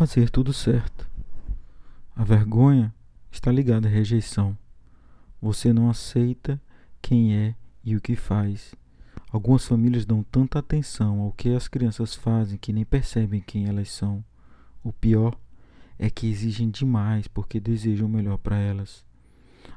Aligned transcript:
fazer 0.00 0.30
tudo 0.30 0.50
certo. 0.50 1.06
A 2.16 2.24
vergonha 2.24 2.90
está 3.30 3.52
ligada 3.52 3.86
à 3.86 3.90
rejeição. 3.90 4.56
Você 5.42 5.74
não 5.74 5.90
aceita 5.90 6.58
quem 7.02 7.36
é 7.36 7.54
e 7.84 7.94
o 7.94 8.00
que 8.00 8.16
faz. 8.16 8.74
Algumas 9.30 9.66
famílias 9.66 10.06
dão 10.06 10.22
tanta 10.22 10.58
atenção 10.58 11.20
ao 11.20 11.32
que 11.32 11.50
as 11.50 11.68
crianças 11.68 12.14
fazem 12.14 12.56
que 12.56 12.72
nem 12.72 12.82
percebem 12.82 13.42
quem 13.42 13.66
elas 13.66 13.90
são. 13.90 14.24
O 14.82 14.90
pior 14.90 15.38
é 15.98 16.08
que 16.08 16.30
exigem 16.30 16.70
demais 16.70 17.28
porque 17.28 17.60
desejam 17.60 18.06
o 18.06 18.10
melhor 18.10 18.38
para 18.38 18.56
elas. 18.56 19.04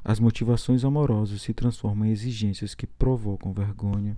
As 0.02 0.18
motivações 0.18 0.86
amorosas 0.86 1.42
se 1.42 1.52
transformam 1.52 2.08
em 2.08 2.12
exigências 2.12 2.74
que 2.74 2.86
provocam 2.86 3.52
vergonha. 3.52 4.16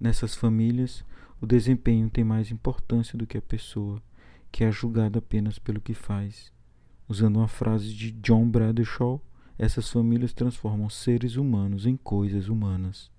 Nessas 0.00 0.34
famílias, 0.34 1.04
o 1.40 1.46
desempenho 1.46 2.10
tem 2.10 2.24
mais 2.24 2.50
importância 2.50 3.16
do 3.16 3.28
que 3.28 3.38
a 3.38 3.42
pessoa, 3.42 4.02
que 4.50 4.64
é 4.64 4.70
julgada 4.70 5.18
apenas 5.18 5.58
pelo 5.58 5.80
que 5.80 5.94
faz. 5.94 6.52
Usando 7.08 7.36
uma 7.36 7.48
frase 7.48 7.92
de 7.92 8.10
John 8.12 8.48
Bradshaw, 8.48 9.20
essas 9.58 9.90
famílias 9.90 10.32
transformam 10.32 10.88
seres 10.88 11.36
humanos 11.36 11.86
em 11.86 11.96
coisas 11.96 12.48
humanas. 12.48 13.10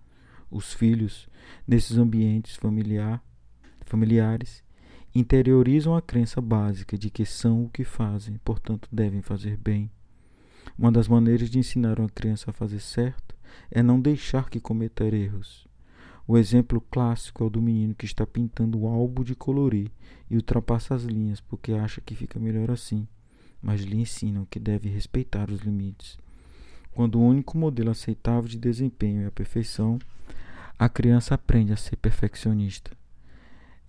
Os 0.49 0.73
filhos, 0.73 1.29
nesses 1.67 1.97
ambientes 1.97 2.55
familiar, 2.55 3.23
familiares, 3.85 4.63
interiorizam 5.13 5.95
a 5.95 6.01
crença 6.01 6.41
básica 6.41 6.97
de 6.97 7.09
que 7.09 7.25
são 7.25 7.65
o 7.65 7.69
que 7.69 7.83
fazem, 7.83 8.39
portanto 8.43 8.87
devem 8.91 9.21
fazer 9.21 9.57
bem. 9.57 9.91
Uma 10.77 10.91
das 10.91 11.07
maneiras 11.07 11.49
de 11.49 11.59
ensinar 11.59 11.99
uma 11.99 12.09
criança 12.09 12.49
a 12.49 12.53
fazer 12.53 12.79
certo 12.79 13.35
é 13.69 13.83
não 13.83 13.99
deixar 13.99 14.49
que 14.49 14.59
cometa 14.59 15.03
erros. 15.03 15.67
O 16.31 16.37
exemplo 16.37 16.79
clássico 16.79 17.43
é 17.43 17.47
o 17.47 17.49
do 17.49 17.61
menino 17.61 17.93
que 17.93 18.05
está 18.05 18.25
pintando 18.25 18.79
o 18.79 18.87
álbum 18.87 19.21
de 19.21 19.35
colorir 19.35 19.91
e 20.29 20.37
ultrapassa 20.37 20.95
as 20.95 21.03
linhas 21.03 21.41
porque 21.41 21.73
acha 21.73 21.99
que 21.99 22.15
fica 22.15 22.39
melhor 22.39 22.71
assim, 22.71 23.05
mas 23.61 23.81
lhe 23.81 23.97
ensinam 23.97 24.47
que 24.49 24.57
deve 24.57 24.87
respeitar 24.87 25.51
os 25.51 25.59
limites. 25.59 26.17
Quando 26.93 27.19
o 27.19 27.21
único 27.21 27.57
modelo 27.57 27.91
aceitável 27.91 28.47
de 28.47 28.57
desempenho 28.57 29.23
é 29.23 29.25
a 29.25 29.31
perfeição, 29.31 29.99
a 30.79 30.87
criança 30.87 31.35
aprende 31.35 31.73
a 31.73 31.75
ser 31.75 31.97
perfeccionista. 31.97 32.91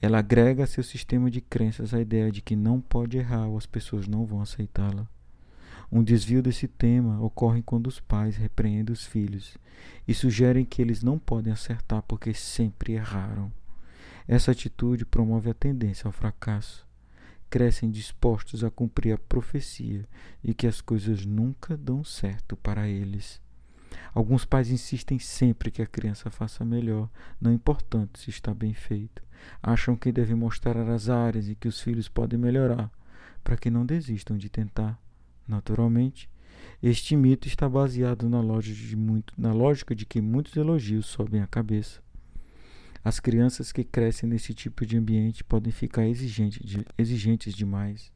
Ela 0.01 0.19
agrega 0.19 0.65
a 0.65 0.67
seu 0.67 0.83
sistema 0.83 1.31
de 1.31 1.41
crenças 1.41 1.95
a 1.95 2.01
ideia 2.01 2.33
de 2.33 2.43
que 2.43 2.57
não 2.57 2.81
pode 2.81 3.19
errar 3.19 3.47
ou 3.47 3.57
as 3.57 3.67
pessoas 3.67 4.09
não 4.09 4.27
vão 4.27 4.41
aceitá-la. 4.41 5.07
Um 5.95 6.03
desvio 6.03 6.43
desse 6.43 6.67
tema 6.67 7.21
ocorre 7.21 7.61
quando 7.61 7.87
os 7.87 8.01
pais 8.01 8.35
repreendem 8.35 8.95
os 8.95 9.05
filhos 9.05 9.59
e 10.09 10.15
sugerem 10.15 10.65
que 10.65 10.81
eles 10.81 11.03
não 11.03 11.19
podem 11.19 11.53
acertar 11.53 12.01
porque 12.01 12.33
sempre 12.33 12.95
erraram. 12.95 13.53
Essa 14.27 14.53
atitude 14.53 15.05
promove 15.05 15.51
a 15.51 15.55
tendência 15.55 16.09
ao 16.09 16.13
fracasso. 16.13 16.89
Crescem 17.51 17.91
dispostos 17.91 18.65
a 18.65 18.71
cumprir 18.71 19.13
a 19.13 19.19
profecia 19.19 20.09
de 20.43 20.55
que 20.55 20.67
as 20.67 20.81
coisas 20.81 21.27
nunca 21.27 21.77
dão 21.77 22.03
certo 22.03 22.57
para 22.57 22.89
eles. 22.89 23.39
Alguns 24.15 24.47
pais 24.47 24.71
insistem 24.71 25.19
sempre 25.19 25.71
que 25.71 25.83
a 25.83 25.87
criança 25.87 26.31
faça 26.31 26.65
melhor, 26.65 27.11
não 27.39 27.53
importando 27.53 28.17
se 28.17 28.31
está 28.31 28.55
bem 28.55 28.73
feito. 28.73 29.23
Acham 29.63 29.95
que 29.95 30.11
devem 30.11 30.37
mostrar 30.37 30.89
as 30.89 31.11
áreas 31.11 31.51
em 31.51 31.55
que 31.55 31.69
os 31.69 31.83
filhos 31.83 32.09
podem 32.09 32.39
melhorar, 32.39 32.91
para 33.45 33.59
que 33.59 33.69
não 33.69 33.85
desistam 33.85 34.39
de 34.39 34.49
tentar. 34.49 34.99
Naturalmente, 35.47 36.29
este 36.83 37.17
mito 37.17 37.47
está 37.47 37.69
baseado 37.69 38.29
na 38.29 38.41
lógica 38.41 38.87
de, 38.87 38.97
muito, 38.97 39.35
na 39.37 39.53
lógica 39.53 39.95
de 39.95 40.07
que 40.07 40.21
muitos 40.21 40.57
elogios 40.57 41.07
sobem 41.07 41.41
a 41.43 41.47
cabeça. 41.47 42.01
As 43.05 43.19
crianças 43.19 43.73
que 43.73 43.83
crescem 43.83 44.29
nesse 44.29 44.55
tipo 44.55 44.87
de 44.87 44.97
ambiente 44.97 45.43
podem 45.43 45.73
ficar 45.73 46.07
exigentes, 46.07 46.61
de, 46.65 46.85
exigentes 46.97 47.55
demais. 47.55 48.13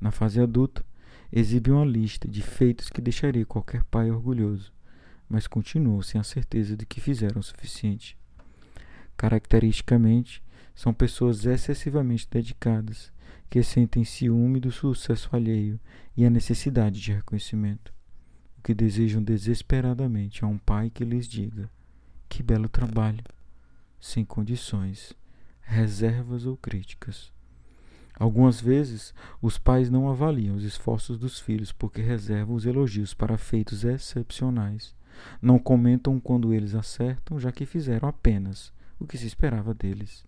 Na 0.00 0.10
fase 0.10 0.40
adulta, 0.40 0.84
exibe 1.32 1.70
uma 1.70 1.84
lista 1.84 2.28
de 2.28 2.42
feitos 2.42 2.90
que 2.90 3.00
deixaria 3.00 3.46
qualquer 3.46 3.84
pai 3.84 4.10
orgulhoso 4.10 4.72
mas 5.28 5.46
continuam 5.46 6.00
sem 6.00 6.20
a 6.20 6.24
certeza 6.24 6.76
de 6.76 6.86
que 6.86 7.00
fizeram 7.00 7.40
o 7.40 7.42
suficiente. 7.42 8.16
Caracteristicamente, 9.16 10.42
são 10.78 10.94
pessoas 10.94 11.44
excessivamente 11.44 12.28
dedicadas, 12.30 13.12
que 13.50 13.60
sentem 13.64 14.04
ciúme 14.04 14.60
do 14.60 14.70
sucesso 14.70 15.28
alheio 15.32 15.80
e 16.16 16.24
a 16.24 16.30
necessidade 16.30 17.00
de 17.00 17.12
reconhecimento. 17.12 17.92
O 18.56 18.62
que 18.62 18.72
desejam 18.72 19.20
desesperadamente 19.20 20.44
é 20.44 20.46
um 20.46 20.56
pai 20.56 20.88
que 20.88 21.04
lhes 21.04 21.26
diga: 21.26 21.68
Que 22.28 22.44
belo 22.44 22.68
trabalho! 22.68 23.24
Sem 23.98 24.24
condições, 24.24 25.12
reservas 25.62 26.46
ou 26.46 26.56
críticas. 26.56 27.32
Algumas 28.14 28.60
vezes, 28.60 29.12
os 29.42 29.58
pais 29.58 29.90
não 29.90 30.08
avaliam 30.08 30.54
os 30.54 30.62
esforços 30.62 31.18
dos 31.18 31.40
filhos 31.40 31.72
porque 31.72 32.00
reservam 32.00 32.54
os 32.54 32.66
elogios 32.66 33.12
para 33.12 33.36
feitos 33.36 33.82
excepcionais 33.82 34.94
não 35.42 35.58
comentam 35.58 36.20
quando 36.20 36.54
eles 36.54 36.76
acertam, 36.76 37.40
já 37.40 37.50
que 37.50 37.66
fizeram 37.66 38.08
apenas 38.08 38.72
o 39.00 39.04
que 39.04 39.18
se 39.18 39.26
esperava 39.26 39.74
deles. 39.74 40.24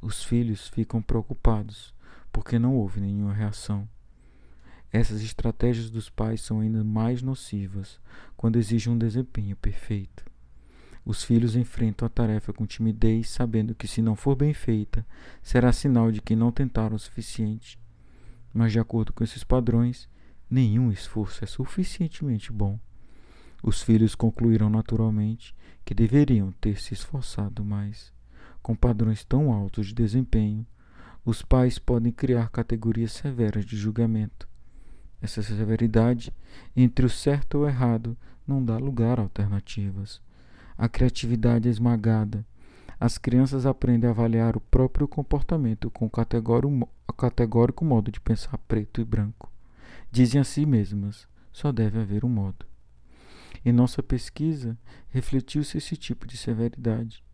Os 0.00 0.22
filhos 0.22 0.68
ficam 0.68 1.02
preocupados 1.02 1.94
porque 2.32 2.58
não 2.58 2.76
houve 2.76 3.00
nenhuma 3.00 3.32
reação. 3.32 3.88
Essas 4.92 5.22
estratégias 5.22 5.90
dos 5.90 6.08
pais 6.08 6.40
são 6.40 6.60
ainda 6.60 6.84
mais 6.84 7.22
nocivas 7.22 8.00
quando 8.36 8.58
exigem 8.58 8.92
um 8.92 8.98
desempenho 8.98 9.56
perfeito. 9.56 10.24
Os 11.04 11.22
filhos 11.22 11.54
enfrentam 11.54 12.04
a 12.04 12.08
tarefa 12.08 12.52
com 12.52 12.66
timidez, 12.66 13.28
sabendo 13.28 13.74
que, 13.74 13.86
se 13.86 14.02
não 14.02 14.16
for 14.16 14.34
bem 14.34 14.52
feita, 14.52 15.06
será 15.42 15.72
sinal 15.72 16.10
de 16.10 16.20
que 16.20 16.34
não 16.34 16.50
tentaram 16.50 16.96
o 16.96 16.98
suficiente. 16.98 17.78
Mas, 18.52 18.72
de 18.72 18.80
acordo 18.80 19.12
com 19.12 19.22
esses 19.22 19.44
padrões, 19.44 20.08
nenhum 20.50 20.90
esforço 20.90 21.44
é 21.44 21.46
suficientemente 21.46 22.50
bom. 22.50 22.78
Os 23.62 23.82
filhos 23.82 24.14
concluíram 24.14 24.68
naturalmente 24.68 25.54
que 25.84 25.94
deveriam 25.94 26.50
ter 26.52 26.80
se 26.80 26.94
esforçado 26.94 27.64
mais. 27.64 28.15
Com 28.66 28.74
padrões 28.74 29.24
tão 29.24 29.52
altos 29.52 29.86
de 29.86 29.94
desempenho, 29.94 30.66
os 31.24 31.40
pais 31.40 31.78
podem 31.78 32.10
criar 32.10 32.50
categorias 32.50 33.12
severas 33.12 33.64
de 33.64 33.76
julgamento. 33.76 34.48
Essa 35.22 35.40
severidade 35.40 36.34
entre 36.74 37.06
o 37.06 37.08
certo 37.08 37.58
e 37.58 37.60
o 37.60 37.68
errado 37.68 38.16
não 38.44 38.64
dá 38.64 38.76
lugar 38.76 39.20
a 39.20 39.22
alternativas. 39.22 40.20
A 40.76 40.88
criatividade 40.88 41.68
é 41.68 41.70
esmagada. 41.70 42.44
As 42.98 43.18
crianças 43.18 43.66
aprendem 43.66 44.08
a 44.08 44.12
avaliar 44.12 44.56
o 44.56 44.60
próprio 44.60 45.06
comportamento 45.06 45.88
com 45.88 46.06
o 46.06 46.10
categórico 46.10 47.84
modo 47.84 48.10
de 48.10 48.18
pensar 48.18 48.58
preto 48.58 49.00
e 49.00 49.04
branco. 49.04 49.48
Dizem 50.10 50.40
a 50.40 50.44
si 50.44 50.66
mesmas: 50.66 51.28
só 51.52 51.70
deve 51.70 52.00
haver 52.00 52.24
um 52.24 52.28
modo. 52.28 52.66
Em 53.64 53.70
nossa 53.70 54.02
pesquisa, 54.02 54.76
refletiu-se 55.10 55.78
esse 55.78 55.96
tipo 55.96 56.26
de 56.26 56.36
severidade. 56.36 57.24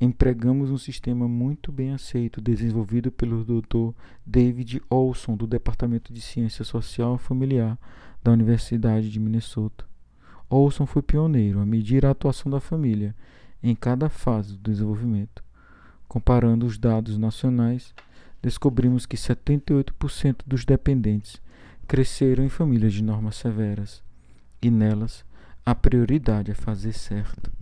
Empregamos 0.00 0.70
um 0.70 0.78
sistema 0.78 1.28
muito 1.28 1.70
bem 1.70 1.92
aceito, 1.92 2.40
desenvolvido 2.40 3.12
pelo 3.12 3.44
Dr. 3.44 3.94
David 4.24 4.80
Olson, 4.88 5.36
do 5.36 5.46
Departamento 5.46 6.10
de 6.10 6.22
Ciência 6.22 6.64
Social 6.64 7.16
e 7.16 7.18
Familiar 7.18 7.78
da 8.24 8.32
Universidade 8.32 9.10
de 9.10 9.20
Minnesota. 9.20 9.84
Olson 10.48 10.86
foi 10.86 11.02
pioneiro 11.02 11.60
a 11.60 11.66
medir 11.66 12.06
a 12.06 12.12
atuação 12.12 12.50
da 12.50 12.60
família 12.60 13.14
em 13.62 13.74
cada 13.74 14.08
fase 14.08 14.56
do 14.56 14.70
desenvolvimento. 14.70 15.44
Comparando 16.08 16.64
os 16.64 16.78
dados 16.78 17.18
nacionais, 17.18 17.94
descobrimos 18.40 19.04
que 19.04 19.18
78% 19.18 20.44
dos 20.46 20.64
dependentes 20.64 21.42
cresceram 21.86 22.42
em 22.42 22.48
famílias 22.48 22.94
de 22.94 23.02
normas 23.02 23.36
severas, 23.36 24.02
e 24.62 24.70
nelas 24.70 25.26
a 25.66 25.74
prioridade 25.74 26.50
é 26.50 26.54
fazer 26.54 26.94
certo. 26.94 27.59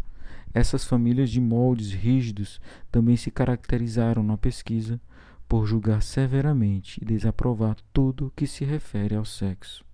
Essas 0.52 0.84
famílias 0.84 1.30
de 1.30 1.40
moldes 1.40 1.92
rígidos 1.92 2.60
também 2.90 3.16
se 3.16 3.30
caracterizaram 3.30 4.22
na 4.22 4.36
pesquisa 4.36 5.00
por 5.48 5.66
julgar 5.66 6.02
severamente 6.02 7.00
e 7.02 7.04
desaprovar 7.04 7.76
tudo 7.92 8.32
que 8.36 8.46
se 8.46 8.64
refere 8.64 9.14
ao 9.14 9.24
sexo. 9.24 9.84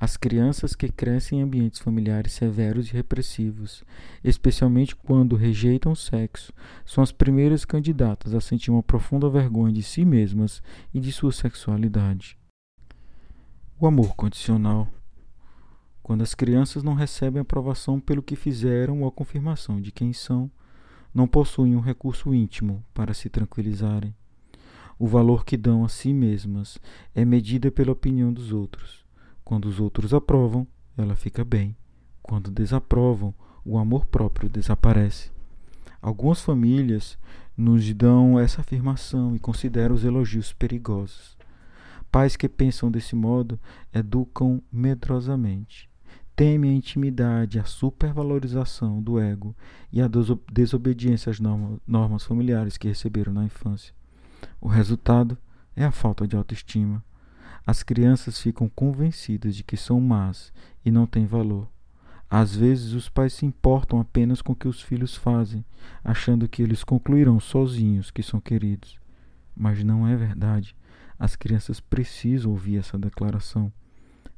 As 0.00 0.16
crianças 0.16 0.74
que 0.74 0.88
crescem 0.88 1.40
em 1.40 1.42
ambientes 1.42 1.80
familiares 1.80 2.32
severos 2.32 2.88
e 2.88 2.92
repressivos, 2.92 3.84
especialmente 4.22 4.94
quando 4.94 5.34
rejeitam 5.34 5.92
o 5.92 5.96
sexo, 5.96 6.52
são 6.86 7.02
as 7.02 7.10
primeiras 7.10 7.64
candidatas 7.64 8.32
a 8.32 8.40
sentir 8.40 8.70
uma 8.70 8.82
profunda 8.82 9.28
vergonha 9.28 9.72
de 9.72 9.82
si 9.82 10.04
mesmas 10.04 10.62
e 10.94 11.00
de 11.00 11.10
sua 11.10 11.32
sexualidade. 11.32 12.38
O 13.80 13.86
amor 13.86 14.14
condicional 14.14 14.88
quando 16.08 16.22
as 16.22 16.34
crianças 16.34 16.82
não 16.82 16.94
recebem 16.94 17.42
aprovação 17.42 18.00
pelo 18.00 18.22
que 18.22 18.34
fizeram 18.34 19.02
ou 19.02 19.08
a 19.08 19.12
confirmação 19.12 19.78
de 19.78 19.92
quem 19.92 20.14
são, 20.14 20.50
não 21.12 21.28
possuem 21.28 21.76
um 21.76 21.80
recurso 21.80 22.32
íntimo 22.32 22.82
para 22.94 23.12
se 23.12 23.28
tranquilizarem. 23.28 24.14
O 24.98 25.06
valor 25.06 25.44
que 25.44 25.54
dão 25.54 25.84
a 25.84 25.88
si 25.90 26.14
mesmas 26.14 26.78
é 27.14 27.26
medida 27.26 27.70
pela 27.70 27.92
opinião 27.92 28.32
dos 28.32 28.54
outros. 28.54 29.04
Quando 29.44 29.66
os 29.66 29.78
outros 29.80 30.14
aprovam, 30.14 30.66
ela 30.96 31.14
fica 31.14 31.44
bem. 31.44 31.76
Quando 32.22 32.50
desaprovam, 32.50 33.34
o 33.62 33.76
amor 33.76 34.06
próprio 34.06 34.48
desaparece. 34.48 35.30
Algumas 36.00 36.40
famílias 36.40 37.18
nos 37.54 37.92
dão 37.92 38.40
essa 38.40 38.62
afirmação 38.62 39.36
e 39.36 39.38
consideram 39.38 39.94
os 39.94 40.06
elogios 40.06 40.54
perigosos. 40.54 41.36
Pais 42.10 42.34
que 42.34 42.48
pensam 42.48 42.90
desse 42.90 43.14
modo 43.14 43.60
educam 43.92 44.62
medrosamente. 44.72 45.87
Temem 46.38 46.70
a 46.70 46.74
intimidade, 46.74 47.58
a 47.58 47.64
supervalorização 47.64 49.02
do 49.02 49.18
ego 49.18 49.56
e 49.92 50.00
a 50.00 50.08
desobediência 50.52 51.30
às 51.30 51.40
normas 51.40 52.22
familiares 52.22 52.76
que 52.78 52.86
receberam 52.86 53.32
na 53.32 53.44
infância. 53.44 53.92
O 54.60 54.68
resultado 54.68 55.36
é 55.74 55.84
a 55.84 55.90
falta 55.90 56.28
de 56.28 56.36
autoestima. 56.36 57.04
As 57.66 57.82
crianças 57.82 58.40
ficam 58.40 58.68
convencidas 58.68 59.56
de 59.56 59.64
que 59.64 59.76
são 59.76 60.00
más 60.00 60.52
e 60.84 60.92
não 60.92 61.08
têm 61.08 61.26
valor. 61.26 61.68
Às 62.30 62.54
vezes, 62.54 62.92
os 62.92 63.08
pais 63.08 63.32
se 63.32 63.44
importam 63.44 63.98
apenas 63.98 64.40
com 64.40 64.52
o 64.52 64.56
que 64.56 64.68
os 64.68 64.80
filhos 64.80 65.16
fazem, 65.16 65.64
achando 66.04 66.48
que 66.48 66.62
eles 66.62 66.84
concluirão 66.84 67.40
sozinhos 67.40 68.12
que 68.12 68.22
são 68.22 68.40
queridos. 68.40 68.96
Mas 69.56 69.82
não 69.82 70.06
é 70.06 70.14
verdade. 70.14 70.76
As 71.18 71.34
crianças 71.34 71.80
precisam 71.80 72.52
ouvir 72.52 72.76
essa 72.76 72.96
declaração. 72.96 73.72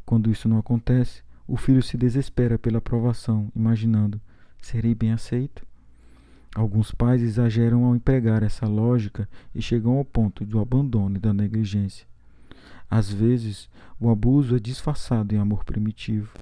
Quando 0.06 0.31
isso 0.31 0.49
não 0.49 0.56
acontece, 0.56 1.23
o 1.50 1.56
filho 1.56 1.82
se 1.82 1.97
desespera 1.97 2.56
pela 2.56 2.79
aprovação, 2.79 3.50
imaginando: 3.56 4.20
serei 4.62 4.94
bem 4.94 5.11
aceito? 5.11 5.67
Alguns 6.55 6.93
pais 6.93 7.20
exageram 7.23 7.85
ao 7.85 7.97
empregar 7.97 8.44
essa 8.44 8.67
lógica 8.67 9.29
e 9.52 9.61
chegam 9.61 9.99
ao 9.99 10.05
ponto 10.05 10.44
do 10.44 10.61
abandono 10.61 11.17
e 11.17 11.20
da 11.20 11.32
negligência. 11.32 12.06
Às 12.88 13.12
vezes, 13.12 13.69
o 13.99 14.11
abuso 14.11 14.55
é 14.55 14.61
disfarçado 14.61 15.35
em 15.35 15.38
amor 15.38 15.64
primitivo, 15.64 16.32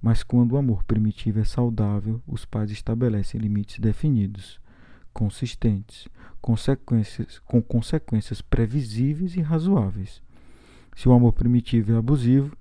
mas 0.00 0.22
quando 0.22 0.52
o 0.52 0.56
amor 0.56 0.84
primitivo 0.84 1.40
é 1.40 1.44
saudável, 1.44 2.22
os 2.26 2.44
pais 2.44 2.70
estabelecem 2.70 3.40
limites 3.40 3.80
definidos 3.80 4.60
consistentes, 5.14 6.08
consequências, 6.42 7.38
com 7.46 7.62
consequências 7.62 8.42
previsíveis 8.42 9.36
e 9.36 9.40
razoáveis. 9.40 10.20
Se 10.96 11.08
o 11.08 11.12
amor 11.12 11.32
primitivo 11.32 11.92
é 11.92 11.96
abusivo, 11.96 12.54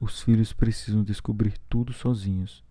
os 0.00 0.20
filhos 0.20 0.52
precisam 0.52 1.02
descobrir 1.02 1.54
tudo 1.68 1.92
sozinhos. 1.92 2.64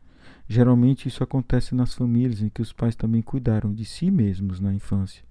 Geralmente 0.47 1.07
isso 1.07 1.23
acontece 1.23 1.73
nas 1.73 1.93
famílias 1.93 2.41
em 2.41 2.49
que 2.49 2.61
os 2.61 2.71
pais 2.71 2.95
também 2.95 3.21
cuidaram 3.21 3.73
de 3.73 3.85
si 3.85 4.11
mesmos 4.11 4.59
na 4.59 4.73
infância. 4.73 5.23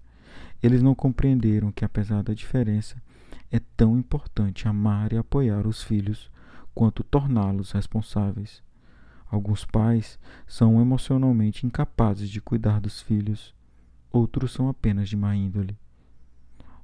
Eles 0.62 0.82
não 0.82 0.94
compreenderam 0.94 1.70
que, 1.70 1.84
apesar 1.84 2.22
da 2.22 2.34
diferença, 2.34 2.96
é 3.50 3.60
tão 3.76 3.98
importante 3.98 4.66
amar 4.66 5.12
e 5.12 5.16
apoiar 5.16 5.66
os 5.66 5.82
filhos 5.82 6.30
quanto 6.74 7.04
torná-los 7.04 7.72
responsáveis. 7.72 8.62
Alguns 9.30 9.64
pais 9.64 10.18
são 10.46 10.80
emocionalmente 10.80 11.66
incapazes 11.66 12.28
de 12.28 12.40
cuidar 12.40 12.80
dos 12.80 13.00
filhos 13.00 13.54
outros 14.14 14.52
são 14.52 14.68
apenas 14.68 15.08
de 15.08 15.16
má 15.16 15.34
índole. 15.34 15.76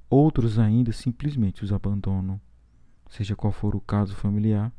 Outros 0.09 0.59
ainda 0.59 0.91
simplesmente 0.91 1.63
os 1.63 1.71
abandonam. 1.71 2.39
Seja 3.09 3.35
qual 3.35 3.53
for 3.53 3.75
o 3.75 3.81
caso 3.81 4.15
familiar, 4.15 4.71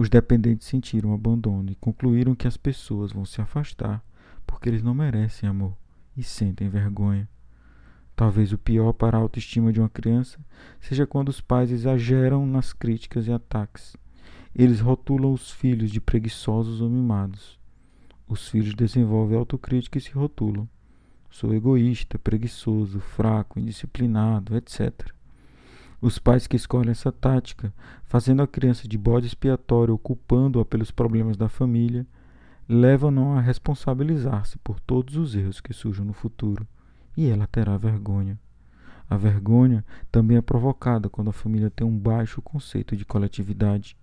os 0.00 0.08
dependentes 0.08 0.66
sentiram 0.66 1.12
abandono 1.12 1.70
e 1.70 1.74
concluíram 1.74 2.34
que 2.34 2.48
as 2.48 2.56
pessoas 2.56 3.12
vão 3.12 3.26
se 3.26 3.42
afastar 3.42 4.02
porque 4.46 4.66
eles 4.66 4.82
não 4.82 4.94
merecem 4.94 5.46
amor 5.46 5.76
e 6.16 6.22
sentem 6.22 6.70
vergonha. 6.70 7.28
Talvez 8.16 8.50
o 8.50 8.56
pior 8.56 8.94
para 8.94 9.18
a 9.18 9.20
autoestima 9.20 9.70
de 9.70 9.78
uma 9.78 9.90
criança 9.90 10.38
seja 10.80 11.06
quando 11.06 11.28
os 11.28 11.42
pais 11.42 11.70
exageram 11.70 12.46
nas 12.46 12.72
críticas 12.72 13.26
e 13.26 13.32
ataques. 13.32 13.94
Eles 14.54 14.80
rotulam 14.80 15.34
os 15.34 15.50
filhos 15.50 15.90
de 15.90 16.00
preguiçosos 16.00 16.80
ou 16.80 16.88
mimados. 16.88 17.58
Os 18.26 18.48
filhos 18.48 18.74
desenvolvem 18.74 19.36
autocrítica 19.36 19.98
e 19.98 20.00
se 20.00 20.12
rotulam. 20.12 20.66
Sou 21.28 21.52
egoísta, 21.52 22.18
preguiçoso, 22.18 23.00
fraco, 23.00 23.60
indisciplinado, 23.60 24.56
etc. 24.56 25.12
Os 26.00 26.18
pais 26.18 26.46
que 26.46 26.56
escolhem 26.56 26.92
essa 26.92 27.12
tática, 27.12 27.72
fazendo 28.04 28.42
a 28.42 28.46
criança 28.46 28.88
de 28.88 28.96
bode 28.96 29.26
expiatório 29.26 29.92
ou 29.92 29.98
culpando-a 29.98 30.64
pelos 30.64 30.90
problemas 30.90 31.36
da 31.36 31.48
família, 31.48 32.06
levam-no 32.66 33.32
a 33.32 33.40
responsabilizar-se 33.40 34.56
por 34.58 34.80
todos 34.80 35.16
os 35.16 35.34
erros 35.34 35.60
que 35.60 35.74
surjam 35.74 36.04
no 36.04 36.12
futuro, 36.14 36.66
e 37.16 37.28
ela 37.28 37.46
terá 37.46 37.76
vergonha. 37.76 38.38
A 39.10 39.16
vergonha 39.16 39.84
também 40.10 40.36
é 40.36 40.40
provocada 40.40 41.10
quando 41.10 41.28
a 41.30 41.34
família 41.34 41.68
tem 41.68 41.86
um 41.86 41.98
baixo 41.98 42.40
conceito 42.40 42.96
de 42.96 43.04
coletividade. 43.04 43.96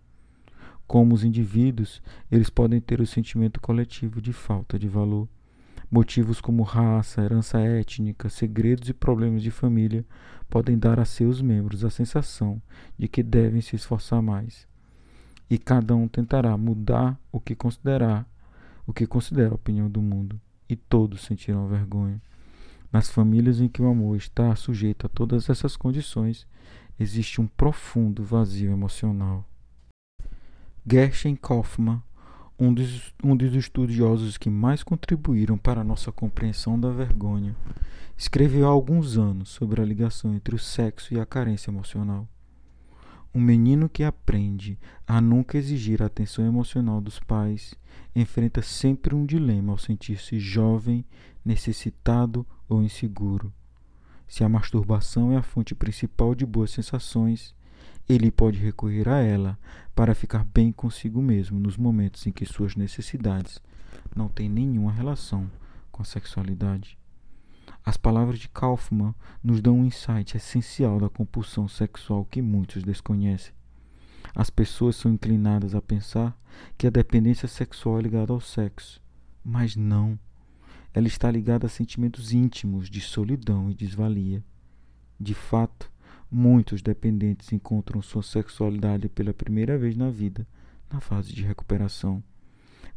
Como 0.86 1.16
os 1.16 1.24
indivíduos, 1.24 2.02
eles 2.30 2.50
podem 2.50 2.80
ter 2.80 3.00
o 3.00 3.08
sentimento 3.08 3.60
coletivo 3.60 4.22
de 4.22 4.34
falta 4.34 4.78
de 4.78 4.88
valor. 4.88 5.28
Motivos 5.90 6.42
como 6.42 6.64
raça, 6.64 7.22
herança 7.22 7.60
étnica, 7.60 8.30
segredos 8.30 8.90
e 8.90 8.94
problemas 8.94 9.42
de 9.42 9.50
família 9.50 10.06
podem 10.50 10.78
dar 10.78 11.00
a 11.00 11.06
seus 11.06 11.42
membros 11.42 11.86
a 11.86 11.90
sensação 11.90 12.62
de 12.98 13.08
que 13.08 13.24
devem 13.24 13.62
se 13.62 13.76
esforçar 13.78 14.22
mais. 14.22 14.68
E 15.50 15.58
cada 15.58 15.96
um 15.96 16.08
tentará 16.10 16.58
mudar 16.58 17.18
o 17.32 17.40
que 17.40 17.56
considerar, 17.56 18.28
o 18.86 18.92
que 18.92 19.08
considera 19.08 19.52
a 19.52 19.56
opinião 19.56 19.90
do 19.90 20.02
mundo, 20.02 20.40
e 20.68 20.76
todos 20.76 21.22
sentirão 21.22 21.70
vergonha. 21.70 22.22
Nas 22.92 23.10
famílias 23.10 23.62
em 23.62 23.70
que 23.70 23.82
o 23.82 23.88
amor 23.88 24.18
está 24.18 24.54
sujeito 24.58 25.06
a 25.06 25.10
todas 25.10 25.50
essas 25.50 25.78
condições, 25.78 26.46
existe 27.00 27.40
um 27.40 27.48
profundo 27.48 28.24
vazio 28.26 28.74
emocional. 28.74 29.48
Gershon 30.86 31.36
Kaufmann 31.38 32.02
um 32.60 32.74
dos, 32.74 33.14
um 33.24 33.36
dos 33.36 33.54
estudiosos 33.54 34.38
que 34.38 34.50
mais 34.50 34.84
contribuíram 34.84 35.58
para 35.58 35.82
a 35.82 35.84
nossa 35.84 36.12
compreensão 36.12 36.80
da 36.80 36.90
vergonha, 36.90 37.56
escreveu 38.18 38.68
há 38.68 38.70
alguns 38.70 39.18
anos 39.18 39.50
sobre 39.50 39.82
a 39.82 39.86
ligação 39.86 40.34
entre 40.34 40.56
o 40.56 40.60
sexo 40.60 41.14
e 41.14 41.20
a 41.20 41.26
carência 41.26 41.70
emocional. 41.70 42.28
Um 43.34 43.42
menino 43.42 43.88
que 43.88 44.04
aprende 44.04 44.80
a 45.06 45.22
nunca 45.22 45.58
exigir 45.58 46.02
a 46.02 46.08
atenção 46.08 46.46
emocional 46.46 47.00
dos 47.00 47.20
pais 47.20 47.76
enfrenta 48.16 48.64
sempre 48.64 49.14
um 49.14 49.26
dilema 49.26 49.74
ao 49.74 49.78
sentir-se 49.78 50.40
jovem, 50.40 51.06
necessitado 51.46 52.46
ou 52.68 52.82
inseguro. 52.82 53.54
Se 54.28 54.44
a 54.44 54.50
masturbação 54.50 55.32
é 55.32 55.38
a 55.38 55.44
fonte 55.44 55.76
principal 55.76 56.34
de 56.34 56.46
boas 56.46 56.72
sensações, 56.72 57.54
ele 58.08 58.32
pode 58.32 58.58
recorrer 58.58 59.10
a 59.10 59.20
ela 59.20 59.60
para 59.94 60.16
ficar 60.16 60.46
bem 60.46 60.72
consigo 60.72 61.22
mesmo 61.22 61.60
nos 61.60 61.76
momentos 61.76 62.26
em 62.26 62.32
que 62.32 62.46
suas 62.46 62.76
necessidades 62.76 63.62
não 64.16 64.30
têm 64.30 64.48
nenhuma 64.48 64.92
relação 64.92 65.50
com 65.92 66.02
a 66.02 66.06
sexualidade. 66.06 66.98
As 67.84 67.98
palavras 67.98 68.40
de 68.40 68.50
Kaufman 68.50 69.14
nos 69.44 69.62
dão 69.62 69.80
um 69.80 69.86
insight 69.86 70.38
essencial 70.38 71.00
da 71.00 71.10
compulsão 71.10 71.68
sexual 71.68 72.26
que 72.26 72.42
muitos 72.42 72.84
desconhecem. 72.84 73.54
As 74.36 74.50
pessoas 74.50 74.96
são 74.96 75.12
inclinadas 75.12 75.74
a 75.74 75.82
pensar 75.82 76.38
que 76.78 76.86
a 76.88 76.92
dependência 76.92 77.48
sexual 77.48 78.00
é 78.00 78.02
ligada 78.02 78.34
ao 78.34 78.40
sexo, 78.40 79.02
mas 79.44 79.76
não. 79.76 80.20
Ela 80.94 81.08
está 81.08 81.30
ligada 81.32 81.68
a 81.68 81.70
sentimentos 81.70 82.34
íntimos 82.34 82.90
de 82.90 83.02
solidão 83.02 83.70
e 83.70 83.74
desvalia. 83.74 84.44
De 85.20 85.34
fato, 85.34 85.92
Muitos 86.30 86.82
dependentes 86.82 87.54
encontram 87.54 88.02
sua 88.02 88.22
sexualidade 88.22 89.08
pela 89.08 89.34
primeira 89.34 89.78
vez 89.78 89.96
na 89.96 90.10
vida, 90.10 90.46
na 90.92 91.00
fase 91.00 91.34
de 91.34 91.42
recuperação, 91.42 92.22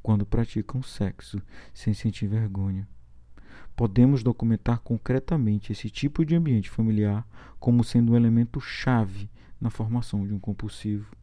quando 0.02 0.26
praticam 0.26 0.82
sexo 0.82 1.40
sem 1.72 1.94
sentir 1.94 2.26
vergonha. 2.26 2.88
Podemos 3.76 4.25
documentar 4.25 4.80
concretamente 4.80 5.70
esse 5.70 5.88
tipo 5.88 6.25
de 6.25 6.34
ambiente 6.34 6.68
familiar 6.68 7.26
como 7.60 7.84
sendo 7.84 8.12
um 8.12 8.16
elemento 8.16 8.60
chave 8.60 9.30
na 9.60 9.70
formação 9.70 10.26
de 10.26 10.34
um 10.34 10.38
compulsivo. 10.38 11.14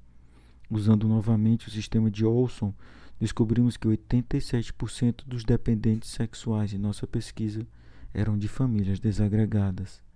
Usando 0.70 1.08
novamente 1.10 1.68
o 1.68 1.72
sistema 1.72 2.10
de 2.10 2.26
Olson, 2.26 2.74
descobrimos 3.20 3.76
que 3.76 3.88
87% 3.88 5.24
dos 5.26 5.44
dependentes 5.44 6.10
sexuais 6.10 6.74
em 6.74 6.78
nossa 6.78 7.06
pesquisa 7.06 7.68
eram 8.14 8.38
de 8.38 8.48
famílias 8.48 9.00
desagregadas. 9.00 10.07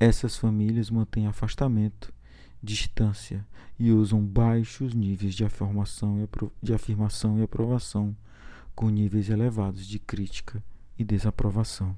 Essas 0.00 0.36
famílias 0.36 0.90
mantêm 0.90 1.26
afastamento, 1.26 2.12
distância 2.62 3.44
e 3.78 3.90
usam 3.90 4.24
baixos 4.24 4.94
níveis 4.94 5.34
de 5.34 5.44
afirmação 5.44 6.22
e, 6.22 6.28
de 6.62 6.72
afirmação 6.72 7.38
e 7.38 7.42
aprovação, 7.42 8.16
com 8.74 8.88
níveis 8.90 9.28
elevados 9.28 9.86
de 9.86 9.98
crítica 9.98 10.62
e 10.96 11.04
desaprovação. 11.04 11.96